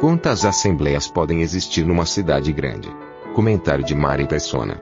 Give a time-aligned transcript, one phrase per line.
[0.00, 2.88] Quantas assembleias podem existir numa cidade grande?
[3.34, 4.80] Comentário de Mari Persona.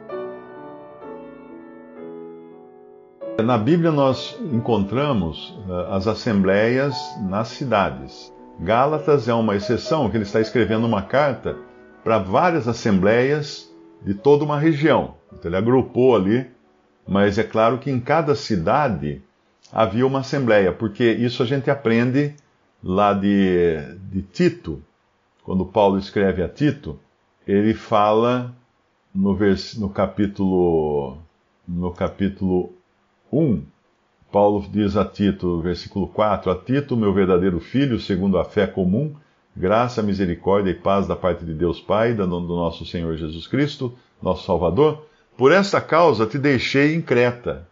[3.45, 6.97] Na Bíblia nós encontramos uh, as assembleias
[7.29, 8.33] nas cidades.
[8.61, 11.57] Gálatas é uma exceção, que ele está escrevendo uma carta
[12.05, 13.69] para várias assembleias
[14.01, 15.17] de toda uma região.
[15.33, 16.47] Então ele agrupou ali,
[17.09, 19.21] mas é claro que em cada cidade
[19.73, 22.37] havia uma assembleia, porque isso a gente aprende
[22.81, 23.79] lá de,
[24.13, 24.81] de Tito,
[25.49, 27.01] quando Paulo escreve a Tito,
[27.47, 28.55] ele fala
[29.15, 31.17] no, vers, no capítulo
[31.67, 32.75] no capítulo
[33.33, 33.63] 1,
[34.31, 39.15] Paulo diz a Tito, versículo 4, a Tito, meu verdadeiro filho, segundo a fé comum,
[39.57, 44.45] graça, misericórdia e paz da parte de Deus Pai, do nosso Senhor Jesus Cristo, nosso
[44.45, 47.67] Salvador, por esta causa te deixei em Creta,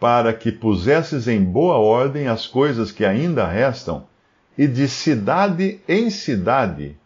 [0.00, 4.06] para que pusesses em boa ordem as coisas que ainda restam,
[4.56, 6.96] e de cidade em cidade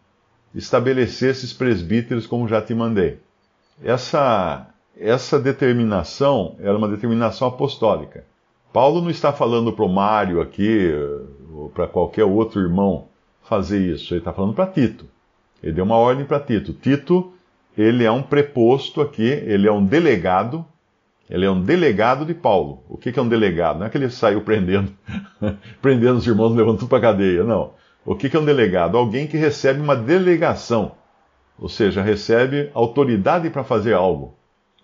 [0.55, 3.19] estabelecesses presbíteros como já te mandei.
[3.83, 4.67] Essa,
[4.97, 8.23] essa determinação era uma determinação apostólica.
[8.71, 10.91] Paulo não está falando para o Mário aqui,
[11.53, 13.07] ou para qualquer outro irmão
[13.43, 14.13] fazer isso.
[14.13, 15.05] Ele está falando para Tito.
[15.61, 16.73] Ele deu uma ordem para Tito.
[16.73, 17.33] Tito,
[17.77, 20.65] ele é um preposto aqui, ele é um delegado.
[21.29, 22.83] Ele é um delegado de Paulo.
[22.87, 23.79] O que, que é um delegado?
[23.79, 24.91] Não é que ele saiu prendendo,
[25.81, 27.43] prendendo os irmãos, levando tudo para a cadeia.
[27.43, 27.71] Não.
[28.05, 28.97] O que, é um delegado?
[28.97, 30.91] Alguém que recebe uma delegação.
[31.57, 34.35] Ou seja, recebe autoridade para fazer algo.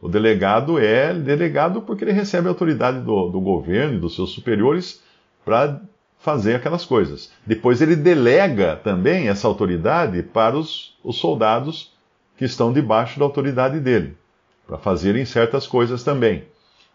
[0.01, 4.31] O delegado é delegado porque ele recebe a autoridade do, do governo e dos seus
[4.31, 5.03] superiores
[5.45, 5.79] para
[6.17, 7.31] fazer aquelas coisas.
[7.45, 11.93] Depois ele delega também essa autoridade para os, os soldados
[12.37, 14.17] que estão debaixo da autoridade dele,
[14.65, 16.43] para fazerem certas coisas também.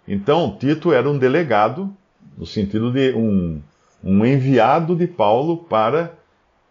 [0.09, 1.92] Então, Tito era um delegado,
[2.36, 3.60] no sentido de um,
[4.08, 6.16] um enviado de Paulo para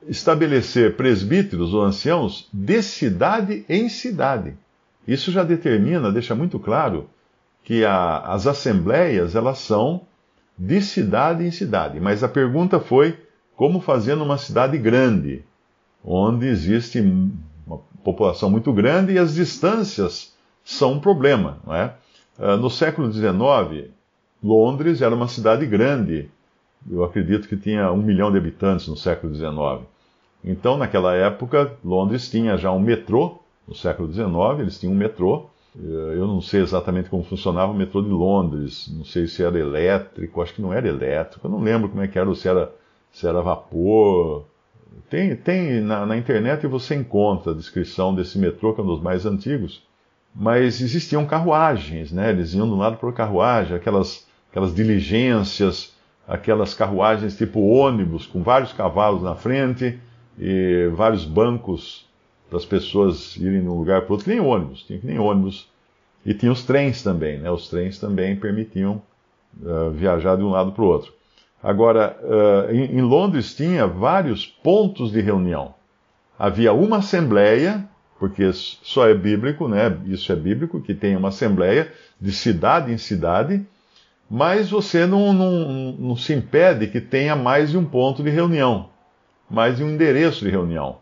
[0.08, 4.54] estabelecer presbíteros ou anciãos de cidade em cidade.
[5.06, 7.10] Isso já determina, deixa muito claro,
[7.62, 10.04] que a, as assembleias elas são
[10.58, 12.00] de cidade em cidade.
[12.00, 13.20] Mas a pergunta foi
[13.54, 15.44] como fazer numa cidade grande,
[16.02, 17.02] onde existe
[17.68, 21.60] uma população muito grande e as distâncias são um problema.
[21.68, 21.94] Não é?
[22.40, 23.92] Ah, no século XIX,
[24.42, 26.30] Londres era uma cidade grande.
[26.90, 29.88] Eu acredito que tinha um milhão de habitantes no século XIX.
[30.44, 33.40] Então, naquela época, Londres tinha já um metrô.
[33.68, 37.76] No século XIX, eles tinham um metrô eh, eu não sei exatamente como funcionava o
[37.76, 41.62] metrô de Londres, não sei se era elétrico, acho que não era elétrico, eu não
[41.62, 42.74] lembro como é que era, se era,
[43.12, 44.46] se era vapor.
[45.10, 49.02] Tem, tem na, na internet você encontra a descrição desse metrô, que é um dos
[49.02, 49.84] mais antigos,
[50.34, 52.30] mas existiam carruagens, né?
[52.32, 55.94] eles iam de um lado para carruagem, aquelas, aquelas diligências,
[56.28, 60.00] aquelas carruagens tipo ônibus, com vários cavalos na frente
[60.38, 62.06] e vários bancos
[62.50, 65.68] para as pessoas irem de um lugar para outro, nem ônibus, tinha que nem ônibus.
[66.26, 67.52] E tinha os trens também, né?
[67.52, 69.02] Os trens também permitiam
[69.62, 71.14] uh, viajar de um lado para o outro.
[71.62, 75.74] Agora, uh, em, em, Londres tinha vários pontos de reunião.
[76.38, 77.88] Havia uma assembleia,
[78.20, 79.96] porque só é bíblico, né?
[80.06, 83.66] Isso é bíblico, que tem uma assembleia de cidade em cidade,
[84.30, 88.90] mas você não, não, não se impede que tenha mais de um ponto de reunião,
[89.50, 90.98] mais de um endereço de reunião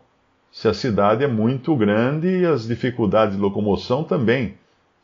[0.54, 4.54] se a cidade é muito grande e as dificuldades de locomoção também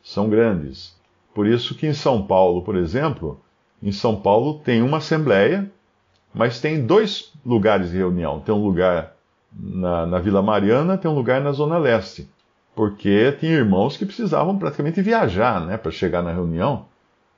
[0.01, 0.95] são grandes.
[1.35, 3.37] Por isso que em São Paulo, por exemplo,
[3.83, 5.69] em São Paulo tem uma assembleia,
[6.33, 8.39] mas tem dois lugares de reunião.
[8.39, 9.13] Tem um lugar
[9.51, 12.29] na, na Vila Mariana, tem um lugar na Zona Leste.
[12.73, 16.85] Porque tinha irmãos que precisavam praticamente viajar né, para chegar na reunião.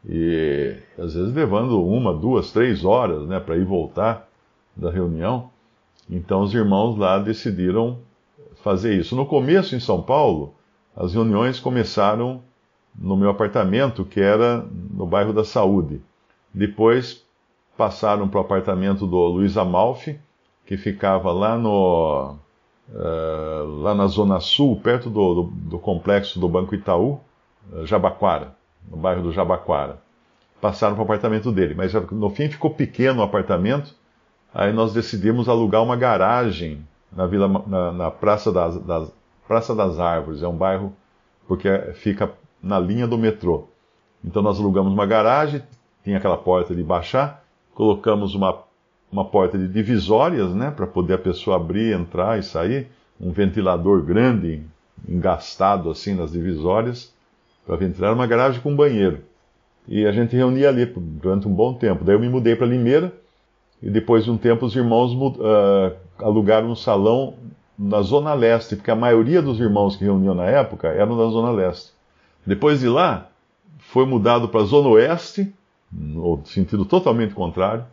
[0.08, 4.28] E às vezes levando uma, duas, três horas né, para ir voltar
[4.76, 5.50] da reunião.
[6.10, 8.00] Então os irmãos lá decidiram
[8.64, 9.16] fazer isso.
[9.16, 10.54] No começo, em São Paulo,
[10.96, 12.42] as reuniões começaram
[12.96, 16.02] no meu apartamento, que era no bairro da Saúde.
[16.54, 17.26] Depois
[17.78, 20.20] passaram para o apartamento do Luiz Amalfi,
[20.66, 22.36] que ficava lá no
[22.90, 27.20] uh, lá na zona sul, perto do, do, do complexo do Banco Itaú,
[27.72, 28.56] uh, Jabaquara,
[28.90, 29.98] no bairro do Jabaquara.
[30.62, 31.74] passaram para o apartamento dele.
[31.74, 33.94] Mas no fim ficou pequeno o apartamento,
[34.54, 39.12] aí nós decidimos alugar uma garagem na, Vila, na, na Praça, das, das,
[39.48, 40.94] Praça das Árvores, é um bairro
[41.48, 42.32] porque fica
[42.62, 43.68] na linha do metrô.
[44.24, 45.62] Então nós alugamos uma garagem,
[46.04, 47.44] tinha aquela porta de baixar,
[47.74, 48.58] colocamos uma,
[49.12, 52.88] uma porta de divisórias, né, para poder a pessoa abrir, entrar e sair,
[53.20, 54.64] um ventilador grande,
[55.08, 57.14] engastado assim nas divisórias,
[57.66, 59.20] para ventilar uma garagem com banheiro.
[59.88, 62.04] E a gente reunia ali durante um bom tempo.
[62.04, 63.12] Daí eu me mudei para Limeira,
[63.82, 67.36] e depois de um tempo os irmãos uh, alugaram um salão
[67.78, 71.52] na Zona Leste, porque a maioria dos irmãos que reuniam na época eram da Zona
[71.52, 71.92] Leste.
[72.46, 73.30] Depois de lá,
[73.80, 75.54] foi mudado para a Zona Oeste,
[75.92, 77.86] no sentido totalmente contrário,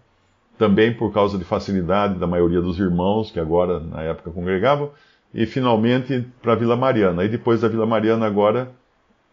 [0.57, 4.91] também por causa de facilidade da maioria dos irmãos que agora, na época, congregavam,
[5.33, 7.25] e finalmente para Vila Mariana.
[7.25, 8.71] E depois da Vila Mariana, agora,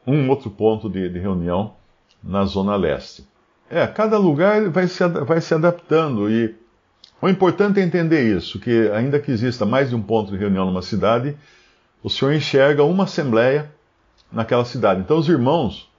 [0.07, 1.74] um outro ponto de, de reunião
[2.24, 3.27] na Zona Leste.
[3.69, 6.56] É, cada lugar vai se, vai se adaptando e
[7.21, 10.65] o importante é entender isso, que ainda que exista mais de um ponto de reunião
[10.65, 11.36] numa cidade,
[12.01, 13.71] o Senhor enxerga uma assembleia
[14.31, 15.01] naquela cidade.
[15.01, 15.89] Então os irmãos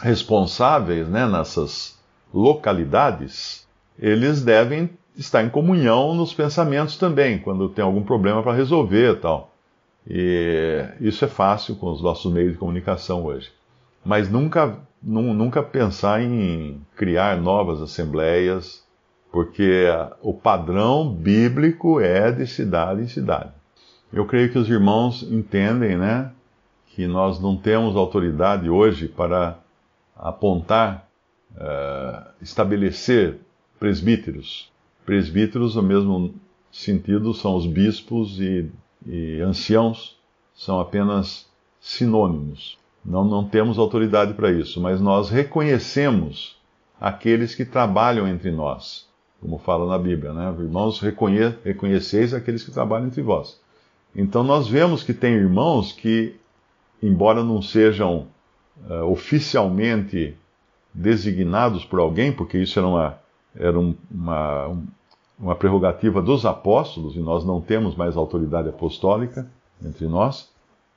[0.00, 1.98] responsáveis né, nessas
[2.32, 3.66] localidades,
[3.98, 9.51] eles devem estar em comunhão nos pensamentos também, quando tem algum problema para resolver tal.
[10.08, 13.50] E isso é fácil com os nossos meios de comunicação hoje.
[14.04, 18.82] Mas nunca, nunca pensar em criar novas assembleias,
[19.30, 19.86] porque
[20.20, 23.50] o padrão bíblico é de cidade em cidade.
[24.12, 26.30] Eu creio que os irmãos entendem, né,
[26.88, 29.58] que nós não temos autoridade hoje para
[30.14, 31.08] apontar,
[31.56, 33.38] uh, estabelecer
[33.80, 34.70] presbíteros.
[35.06, 36.34] Presbíteros, no mesmo
[36.70, 38.70] sentido, são os bispos e,
[39.06, 40.18] e anciãos,
[40.54, 41.48] são apenas
[41.80, 42.78] sinônimos.
[43.04, 46.56] Não, não temos autoridade para isso, mas nós reconhecemos
[47.00, 49.08] aqueles que trabalham entre nós,
[49.40, 50.54] como fala na Bíblia, né?
[50.56, 53.60] Irmãos, reconhe reconheceis aqueles que trabalham entre vós.
[54.14, 56.36] Então nós vemos que tem irmãos que,
[57.02, 58.28] embora não sejam
[58.88, 60.36] uh, oficialmente
[60.94, 63.18] designados por alguém, porque isso era uma,
[63.56, 64.76] era um, uma,
[65.38, 69.48] uma prerrogativa dos apóstolos, e nós não temos mais autoridade apostólica
[69.84, 70.50] entre nós,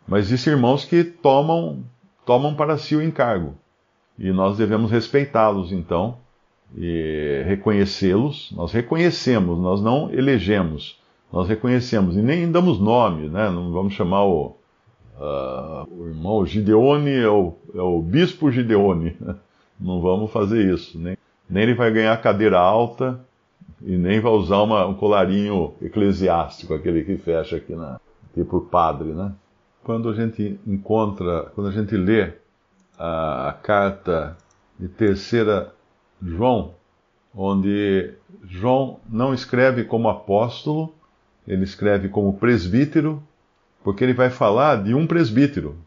[0.08, 1.84] mas existem irmãos que tomam
[2.26, 3.54] tomam para si o encargo.
[4.18, 6.18] E nós devemos respeitá-los, então,
[6.76, 8.52] e reconhecê-los.
[8.56, 11.00] Nós reconhecemos, nós não elegemos,
[11.32, 12.16] nós reconhecemos.
[12.16, 13.50] E nem damos nome, né?
[13.50, 14.56] Não vamos chamar o,
[15.18, 19.16] uh, o irmão Gideone, é o, é o bispo Gideone.
[19.78, 20.98] Não vamos fazer isso.
[20.98, 21.18] Nem,
[21.50, 23.20] nem ele vai ganhar cadeira alta
[23.82, 28.00] e nem vai usar uma, um colarinho eclesiástico, aquele que fecha aqui na,
[28.34, 29.34] tipo padre, né?
[29.86, 32.34] quando a gente encontra, quando a gente lê
[32.98, 34.36] a, a carta
[34.80, 35.72] de terceira
[36.20, 36.74] João,
[37.34, 38.12] onde
[38.44, 40.92] João não escreve como apóstolo,
[41.48, 43.22] ele escreve como presbítero,
[43.84, 45.78] porque ele vai falar de um presbítero,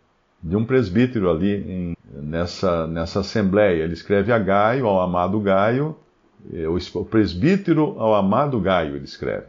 [0.41, 3.83] de um presbítero ali em, nessa, nessa assembleia.
[3.83, 5.97] Ele escreve a Gaio, ao amado Gaio,
[6.95, 9.47] o presbítero ao amado Gaio, ele escreve,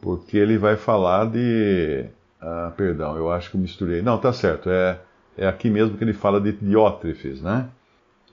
[0.00, 2.06] porque ele vai falar de
[2.42, 4.02] ah, perdão, eu acho que eu misturei.
[4.02, 4.68] Não, tá certo.
[4.68, 4.98] É,
[5.38, 7.68] é aqui mesmo que ele fala de Diótrefes, né?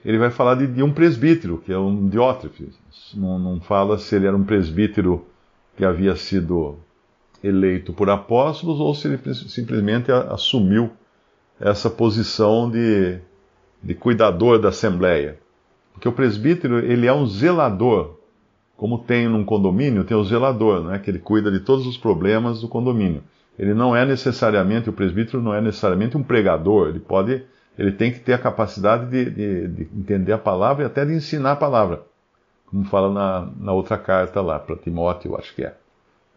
[0.04, 2.76] Ele vai falar de, de um presbítero, que é um Diótrefes.
[3.14, 5.24] Não, não fala se ele era um presbítero
[5.76, 6.76] que havia sido
[7.42, 10.90] eleito por apóstolos ou se ele simplesmente assumiu
[11.60, 13.18] essa posição de,
[13.80, 15.38] de cuidador da assembleia.
[15.92, 18.16] Porque o presbítero, ele é um zelador.
[18.76, 22.60] Como tem num condomínio, tem o zelador, né, que ele cuida de todos os problemas
[22.60, 23.22] do condomínio
[23.60, 27.44] ele não é necessariamente, o presbítero não é necessariamente um pregador, ele pode,
[27.78, 31.12] ele tem que ter a capacidade de, de, de entender a palavra e até de
[31.12, 32.00] ensinar a palavra,
[32.64, 35.74] como fala na, na outra carta lá, para Timóteo, acho que é.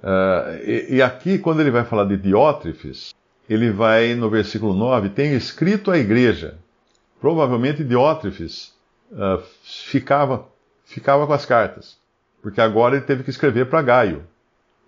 [0.04, 3.16] Uh, e, e, aqui, quando ele vai falar de Diótrefes,
[3.50, 6.58] ele vai, no versículo 9, tem escrito à igreja.
[7.22, 8.74] Provavelmente Diótrefes
[9.14, 10.48] uh, ficava,
[10.84, 11.98] ficava com as cartas,
[12.42, 14.24] porque agora ele teve que escrever para Gaio,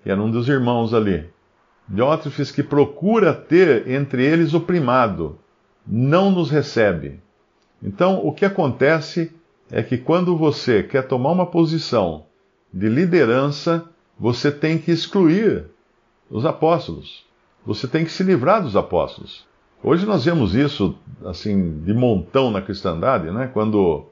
[0.04, 1.30] que era um dos irmãos ali.
[1.88, 5.38] Diótrefes que procura ter entre eles o primado,
[5.86, 7.20] não nos recebe.
[7.82, 9.32] Então, o que acontece
[9.72, 12.26] é que quando você quer tomar uma posição
[12.74, 13.88] de liderança,
[14.20, 15.66] você tem que excluir
[16.30, 17.26] os apóstolos.
[17.66, 19.46] Você tem que se livrar dos apóstolos.
[19.84, 23.50] Hoje nós vemos isso assim de montão na cristandade, né?
[23.54, 24.08] Quando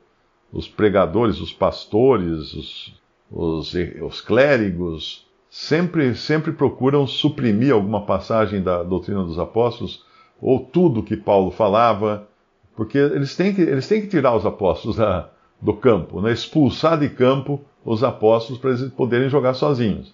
[0.53, 2.93] os pregadores, os pastores, os,
[3.31, 10.05] os, os clérigos, sempre, sempre procuram suprimir alguma passagem da doutrina dos apóstolos,
[10.39, 12.27] ou tudo que Paulo falava,
[12.75, 15.29] porque eles têm que, eles têm que tirar os apóstolos da,
[15.59, 16.31] do campo, né?
[16.31, 20.13] expulsar de campo os apóstolos para eles poderem jogar sozinhos.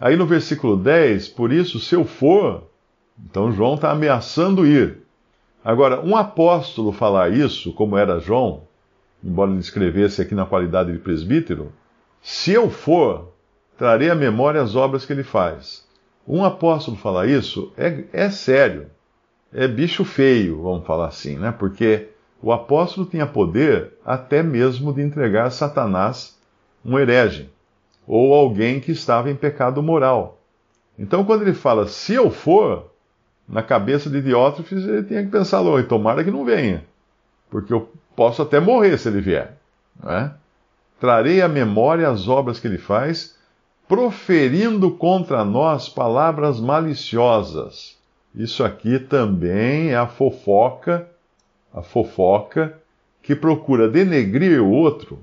[0.00, 2.64] Aí no versículo 10, por isso, se eu for,
[3.18, 5.02] então João está ameaçando ir.
[5.64, 8.62] Agora, um apóstolo falar isso, como era João,
[9.24, 11.72] embora ele escrevesse aqui na qualidade de presbítero,
[12.22, 13.32] se eu for,
[13.78, 15.84] trarei à memória as obras que ele faz.
[16.26, 18.86] Um apóstolo falar isso é, é sério,
[19.52, 21.52] é bicho feio, vamos falar assim, né?
[21.52, 22.08] Porque
[22.42, 26.38] o apóstolo tinha poder até mesmo de entregar a Satanás
[26.84, 27.48] um herege
[28.06, 30.40] ou alguém que estava em pecado moral.
[30.98, 32.90] Então, quando ele fala, se eu for,
[33.48, 36.84] na cabeça de Diótrefes, ele tinha que pensar tomara que não venha,
[37.50, 39.56] porque eu posso até morrer se ele vier.
[40.06, 40.30] É?
[41.00, 43.36] Trarei à memória as obras que ele faz,
[43.86, 47.96] proferindo contra nós palavras maliciosas.
[48.34, 51.06] Isso aqui também é a fofoca,
[51.72, 52.78] a fofoca
[53.22, 55.18] que procura denegrir o outro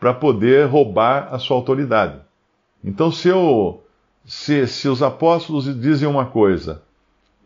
[0.00, 2.20] para poder roubar a sua autoridade.
[2.84, 3.82] Então, se eu,
[4.24, 6.82] se, se os apóstolos dizem uma coisa,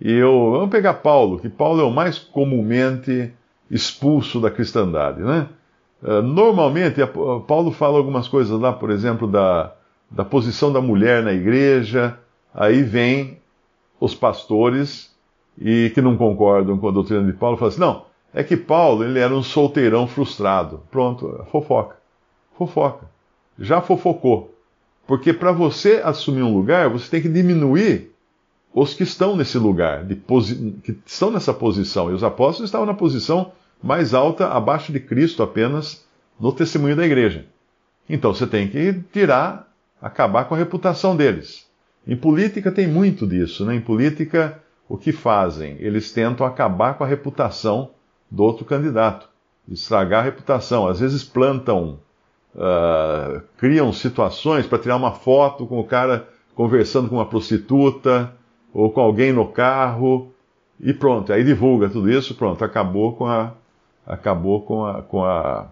[0.00, 3.32] e eu, vamos pegar Paulo, que Paulo é o mais comumente
[3.70, 5.48] expulso da cristandade, né?
[6.02, 7.00] Eh, normalmente,
[7.46, 9.72] Paulo fala algumas coisas lá, por exemplo, da,
[10.10, 12.18] da posição da mulher na igreja,
[12.54, 13.38] aí vem
[14.00, 15.14] os pastores
[15.58, 19.04] e que não concordam com a doutrina de Paulo, falam assim, não, é que Paulo
[19.04, 20.82] ele era um solteirão frustrado.
[20.90, 21.96] Pronto, fofoca.
[22.56, 23.06] Fofoca.
[23.58, 24.54] Já fofocou.
[25.06, 28.10] Porque para você assumir um lugar, você tem que diminuir
[28.72, 32.10] os que estão nesse lugar, que estão nessa posição.
[32.10, 33.50] E os apóstolos estavam na posição
[33.82, 36.04] mais alta, abaixo de Cristo apenas,
[36.38, 37.46] no testemunho da igreja.
[38.08, 39.68] Então você tem que tirar,
[40.00, 41.66] acabar com a reputação deles.
[42.06, 43.74] Em política tem muito disso, né?
[43.74, 45.76] Em política, o que fazem?
[45.78, 47.90] Eles tentam acabar com a reputação
[48.30, 49.28] do outro candidato,
[49.68, 50.88] estragar a reputação.
[50.88, 52.00] Às vezes plantam,
[52.54, 58.32] uh, criam situações para tirar uma foto com o cara conversando com uma prostituta
[58.72, 60.32] ou com alguém no carro
[60.80, 61.32] e pronto.
[61.32, 63.52] Aí divulga tudo isso, pronto, acabou com a,
[64.10, 65.68] acabou com a, com a,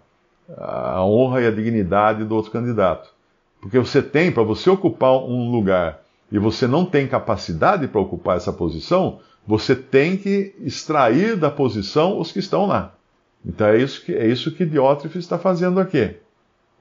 [0.57, 3.11] a honra e a dignidade do outro candidato.
[3.61, 8.37] Porque você tem, para você ocupar um lugar e você não tem capacidade para ocupar
[8.37, 12.95] essa posição, você tem que extrair da posição os que estão lá.
[13.45, 16.17] Então é isso que, é isso que Diótrefes está fazendo aqui.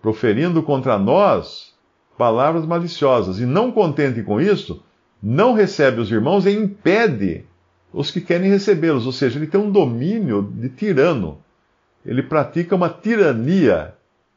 [0.02, 1.74] Proferindo contra nós
[2.18, 3.40] palavras maliciosas.
[3.40, 4.84] E não contente com isso,
[5.22, 7.46] não recebe os irmãos e impede
[7.94, 9.06] os que querem recebê-los.
[9.06, 11.40] Ou seja, ele tem um domínio de tirano.
[12.08, 13.94] Ele pratica uma tirania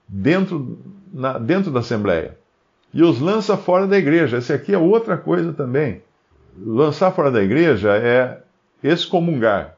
[0.06, 0.78] dentro,
[1.12, 2.36] na, dentro da Assembleia.
[2.92, 4.36] E os lança fora da igreja.
[4.36, 6.02] Essa aqui é outra coisa também
[6.58, 8.42] lançar fora da igreja é
[8.82, 9.76] excomungar.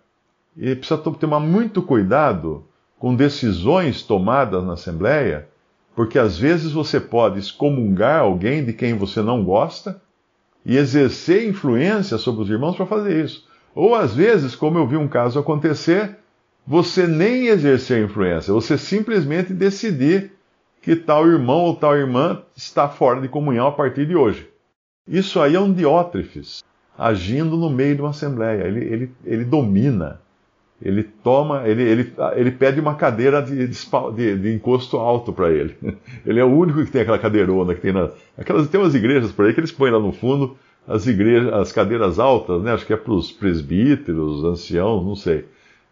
[0.56, 2.64] E precisa tomar muito cuidado
[2.98, 5.48] com decisões tomadas na Assembleia,
[5.94, 10.00] porque às vezes você pode excomungar alguém de quem você não gosta
[10.64, 13.46] e exercer influência sobre os irmãos para fazer isso.
[13.74, 16.18] Ou às vezes, como eu vi um caso acontecer,
[16.66, 20.32] você nem exercer influência, você simplesmente decidir
[20.80, 24.48] que tal irmão ou tal irmã está fora de comunhão a partir de hoje.
[25.06, 26.62] Isso aí é um diótrefes
[26.96, 28.64] agindo no meio de uma assembleia.
[28.64, 30.20] Ele, ele, ele domina.
[30.84, 35.76] Ele toma, ele, ele, ele pede uma cadeira de, de, de encosto alto para ele.
[36.26, 38.10] Ele é o único que tem aquela cadeirona que tem na.
[38.36, 40.56] Aquelas, tem umas igrejas por aí que eles põem lá no fundo
[40.88, 42.72] as igrejas, as cadeiras altas, né?
[42.72, 45.44] Acho que é para os presbíteros, anciãos, não sei.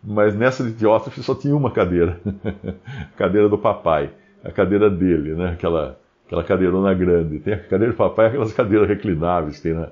[0.02, 0.84] Mas nessa de
[1.22, 2.20] só tinha uma cadeira.
[3.14, 4.10] a cadeira do papai.
[4.42, 5.50] A cadeira dele, né?
[5.50, 7.38] Aquela, aquela cadeirona grande.
[7.38, 9.88] Tem a cadeira do papai aquelas cadeiras reclináveis que tem na,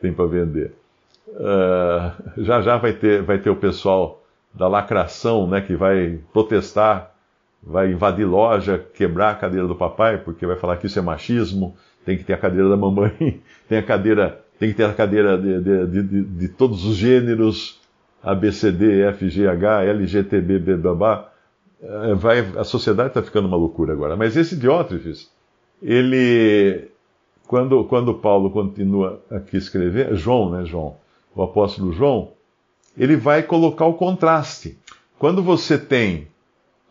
[0.00, 0.72] tem para vender.
[1.28, 7.14] Uh, já já vai ter, vai ter o pessoal da lacração, né, que vai protestar,
[7.62, 11.74] vai invadir loja, quebrar a cadeira do papai, porque vai falar que isso é machismo,
[12.04, 15.38] tem que ter a cadeira da mamãe, tem a cadeira, tem que ter a cadeira
[15.38, 17.80] de, de, de, de todos os gêneros,
[18.22, 21.28] A, B, C, D, F, G, H, L, G, T, B, B, babá.
[21.80, 24.16] Uh, vai, a sociedade está ficando uma loucura agora.
[24.16, 25.30] Mas esse Diótrefes,
[25.82, 26.92] ele
[27.52, 30.96] quando, quando Paulo continua aqui escrever, João, né, João?
[31.34, 32.32] O apóstolo João,
[32.96, 34.78] ele vai colocar o contraste.
[35.18, 36.28] Quando você tem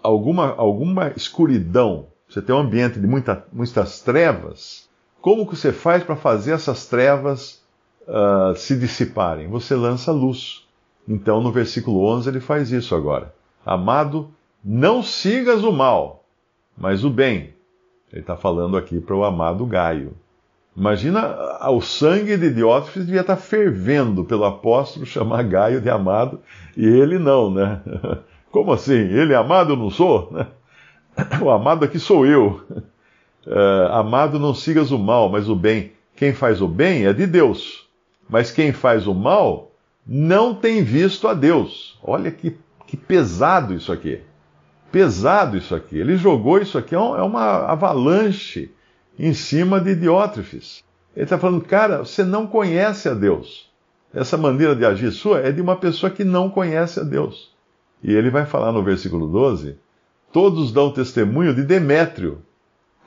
[0.04, 4.88] alguma, alguma escuridão, você tem um ambiente de muita, muitas trevas,
[5.20, 7.62] como que você faz para fazer essas trevas
[8.08, 9.48] uh, se dissiparem?
[9.48, 10.64] Você lança luz.
[11.08, 13.34] Então, no versículo 11, ele faz isso agora.
[13.66, 14.30] Amado,
[14.64, 16.24] não sigas o mal,
[16.78, 17.54] mas o bem.
[18.12, 20.14] Ele está falando aqui para o amado Gaio.
[20.76, 21.36] Imagina
[21.70, 26.40] o sangue de Diótrefes devia estar fervendo pelo apóstolo chamar Gaio de amado
[26.78, 27.82] e ele não, né?
[28.52, 28.94] Como assim?
[28.94, 30.32] Ele é amado, eu não sou?
[31.42, 32.62] o amado aqui sou eu.
[33.46, 35.92] Uh, amado, não sigas o mal, mas o bem.
[36.16, 37.88] Quem faz o bem é de Deus,
[38.30, 39.71] mas quem faz o mal
[40.06, 41.98] não tem visto a Deus.
[42.04, 44.22] Olha que, que pesado isso aqui.
[44.92, 45.98] Pesado isso aqui.
[45.98, 48.72] Ele jogou isso aqui, é, é uma avalanche
[49.18, 50.84] em cima de Diótrefes.
[51.16, 53.70] Ele está falando, cara, você não conhece a Deus.
[54.14, 57.52] Essa maneira de agir sua é de uma pessoa que não conhece a Deus.
[58.04, 59.78] E ele vai falar no versículo 12:
[60.34, 62.42] todos dão testemunho de Demétrio,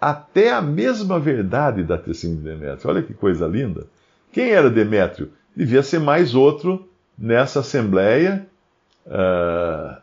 [0.01, 2.91] até a mesma verdade dá testemunho de Demétrio.
[2.91, 3.87] Olha que coisa linda.
[4.33, 5.31] Quem era Demétrio?
[5.57, 8.47] Devia ser mais outro nessa assembleia.
[9.07, 9.97] Uh,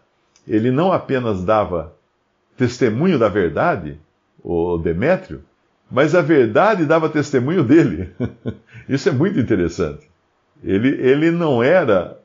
[0.47, 1.93] ele não apenas dava
[2.57, 3.99] testemunho da verdade,
[4.43, 5.43] o Demétrio,
[5.89, 8.11] mas a verdade dava testemunho dele.
[8.87, 10.09] Isso é muito interessante.
[10.63, 12.17] Ele, ele não era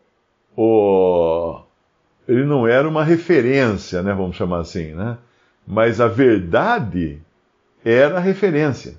[0.56, 1.60] o
[2.28, 5.16] ele não era uma referência, né, vamos chamar assim, né?
[5.64, 7.20] Mas a verdade
[7.84, 8.96] era a referência.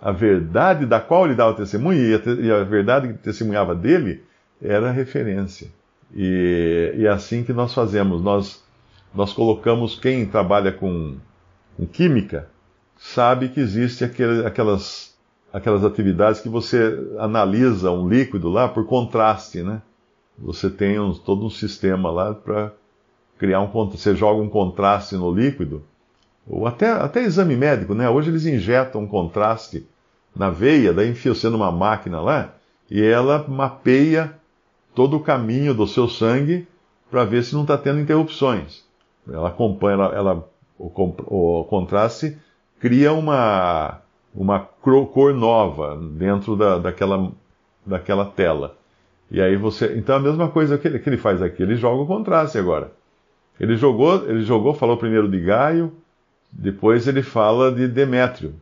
[0.00, 4.24] A verdade da qual ele dava testemunho e a, verdade que testemunhava dele
[4.62, 5.68] era referência.
[6.14, 8.22] E, e é assim que nós fazemos.
[8.22, 8.64] Nós,
[9.14, 11.16] nós colocamos quem trabalha com,
[11.76, 12.48] com química
[13.00, 15.16] sabe que existe aquele, aquelas,
[15.52, 19.80] aquelas atividades que você analisa um líquido lá por contraste, né?
[20.38, 22.72] Você tem um, todo um sistema lá para
[23.38, 25.82] criar um você joga um contraste no líquido,
[26.48, 28.08] ou até, até exame médico, né?
[28.08, 29.86] Hoje eles injetam um contraste
[30.34, 32.54] na veia, daí enfia você numa máquina lá,
[32.90, 34.34] e ela mapeia
[34.94, 36.66] todo o caminho do seu sangue
[37.10, 38.84] para ver se não está tendo interrupções.
[39.28, 42.36] Ela acompanha, ela, ela o, o contraste
[42.80, 44.00] cria uma,
[44.34, 47.30] uma cor nova dentro da, daquela,
[47.84, 48.76] daquela tela.
[49.30, 49.94] E aí você.
[49.96, 52.92] Então a mesma coisa que ele, que ele faz aqui, ele joga o contraste agora.
[53.60, 55.92] Ele jogou, ele jogou, falou primeiro de Gaio,
[56.52, 58.54] depois ele fala de Demétrio.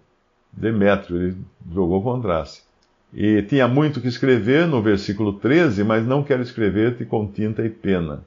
[0.53, 1.37] Demétrio, ele
[1.73, 2.63] jogou contraste.
[3.13, 7.71] E tinha muito que escrever no versículo 13, mas não quero escrever-te com tinta e
[7.71, 8.23] pena.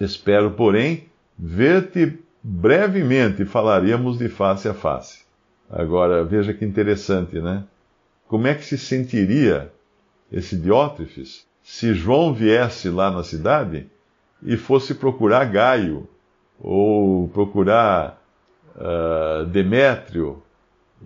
[0.00, 1.04] Espero, porém,
[1.38, 5.24] ver-te brevemente falaríamos de face a face.
[5.70, 7.64] Agora, veja que interessante, né?
[8.28, 9.70] Como é que se sentiria
[10.32, 13.86] esse Diótrefes se João viesse lá na cidade
[14.42, 16.06] e fosse procurar Gaio,
[16.60, 18.22] ou procurar
[18.76, 20.42] uh, Demétrio,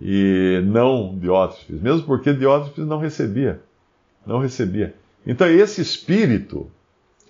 [0.01, 3.61] e não Diótrefes, mesmo porque Diótrefes não recebia.
[4.25, 4.95] Não recebia.
[5.25, 6.69] Então, esse espírito,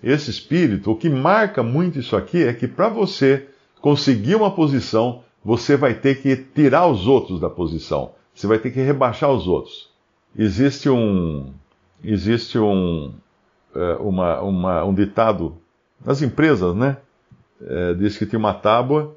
[0.02, 3.48] esse espírito, o que marca muito isso aqui é que para você
[3.80, 8.12] conseguir uma posição, você vai ter que tirar os outros da posição.
[8.34, 9.90] Você vai ter que rebaixar os outros.
[10.36, 11.52] Existe um,
[12.04, 13.12] existe um,
[13.74, 15.56] é, uma, uma, um ditado
[16.04, 16.98] nas empresas, né?
[17.62, 19.14] É, diz que tinha uma tábua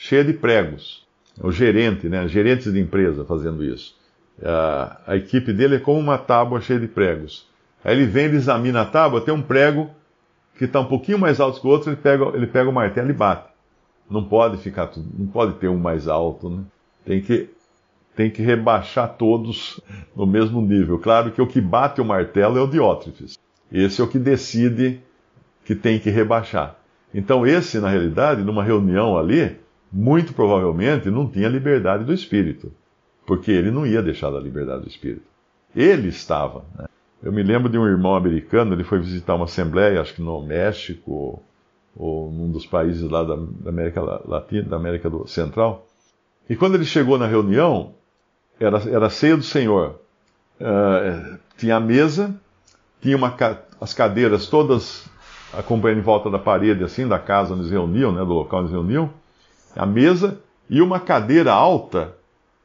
[0.00, 1.06] cheia de pregos.
[1.42, 2.26] O gerente, né?
[2.26, 3.94] Gerentes de empresa fazendo isso.
[4.42, 7.46] A, a equipe dele é como uma tábua cheia de pregos.
[7.84, 9.90] Aí ele vem, ele examina a tábua, tem um prego
[10.56, 13.10] que está um pouquinho mais alto que o outro, ele pega, ele pega o martelo
[13.10, 13.50] e bate.
[14.10, 16.62] Não pode ficar, não pode ter um mais alto, né?
[17.04, 17.50] Tem que,
[18.16, 19.80] tem que rebaixar todos
[20.16, 20.98] no mesmo nível.
[20.98, 23.38] Claro que o que bate o martelo é o Diótrefes.
[23.70, 25.00] Esse é o que decide
[25.64, 26.76] que tem que rebaixar.
[27.14, 29.58] Então, esse, na realidade, numa reunião ali,
[29.92, 32.72] muito provavelmente não tinha liberdade do espírito,
[33.26, 35.24] porque ele não ia deixar da liberdade do espírito.
[35.74, 36.64] Ele estava.
[36.76, 36.86] Né?
[37.22, 40.40] Eu me lembro de um irmão americano, ele foi visitar uma assembleia, acho que no
[40.42, 41.42] México,
[41.96, 43.34] ou num dos países lá da,
[43.68, 45.86] América Latina, da América Central.
[46.48, 47.94] E quando ele chegou na reunião,
[48.58, 50.00] era, era a ceia do Senhor.
[50.60, 52.34] Uh, tinha a mesa,
[53.00, 53.34] tinha uma,
[53.80, 55.08] as cadeiras todas
[55.52, 58.68] acompanhando em volta da parede, assim, da casa onde eles reuniam, né, do local onde
[58.68, 59.10] eles reuniam,
[59.74, 62.14] a mesa e uma cadeira alta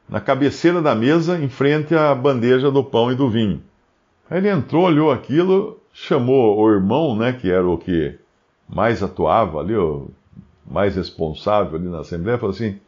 [0.07, 3.61] na cabeceira da mesa, em frente à bandeja do pão e do vinho.
[4.29, 8.15] Aí ele entrou, olhou aquilo, chamou o irmão, né, que era o que
[8.67, 10.09] mais atuava ali, o
[10.65, 12.79] mais responsável ali na Assembleia, falou assim: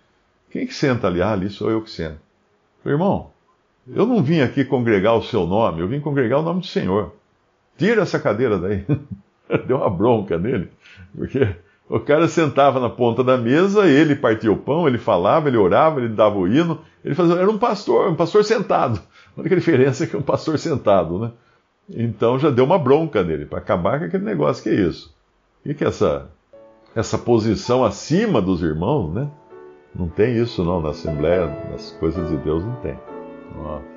[0.50, 1.22] quem que senta ali?
[1.22, 2.20] Ah, ali sou eu que sento.
[2.84, 3.32] Falei, irmão,
[3.88, 7.14] eu não vim aqui congregar o seu nome, eu vim congregar o nome do Senhor.
[7.78, 8.86] Tira essa cadeira daí.
[9.68, 10.70] Deu uma bronca nele,
[11.16, 11.56] porque
[11.89, 16.00] o cara sentava na ponta da mesa, ele partia o pão, ele falava, ele orava,
[16.00, 19.00] ele dava o hino, ele fazia, era um pastor, um pastor sentado.
[19.36, 21.32] A única diferença é que é um pastor sentado, né?
[21.89, 25.15] Então já deu uma bronca nele, para acabar com aquele negócio que é isso.
[25.65, 26.30] O que é essa,
[26.93, 29.30] essa posição acima dos irmãos, né?
[29.95, 33.00] Não tem isso não, na Assembleia, nas coisas de Deus não tem.
[33.56, 33.97] Nossa.